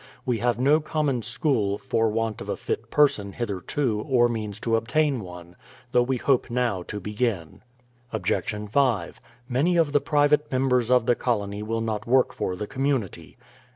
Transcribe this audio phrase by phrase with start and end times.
[0.25, 4.75] We have no common school, for want of a fit person hitherto, or means to
[4.75, 5.55] obtain one;
[5.91, 7.61] though we hope now to begin.
[8.11, 8.43] Obj.
[8.71, 9.19] 5.
[9.47, 13.37] Many of the private members of the colony will not work for the community.